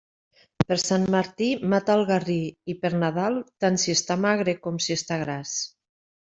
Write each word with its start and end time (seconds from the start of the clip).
Per 0.69 0.77
Sant 0.83 1.03
Martí 1.15 1.49
mata 1.73 1.97
el 1.97 2.01
garrí, 2.11 2.37
i 2.73 2.77
per 2.85 2.91
Nadal 3.03 3.37
tant 3.65 3.79
si 3.85 3.95
està 3.99 4.19
magre 4.25 4.57
com 4.65 4.81
si 4.87 4.97
està 4.99 5.21
gras. 5.27 5.55